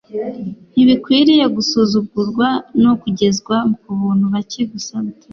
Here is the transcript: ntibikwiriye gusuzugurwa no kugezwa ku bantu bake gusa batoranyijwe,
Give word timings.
ntibikwiriye 0.71 1.45
gusuzugurwa 1.55 2.47
no 2.83 2.91
kugezwa 3.01 3.55
ku 3.81 3.89
bantu 4.01 4.25
bake 4.33 4.61
gusa 4.71 4.93
batoranyijwe, 5.05 5.27